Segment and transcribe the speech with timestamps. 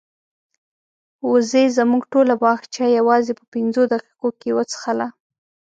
[1.31, 5.07] وزې زموږ ټوله باغچه یوازې په پنځو دقیقو کې وڅښله.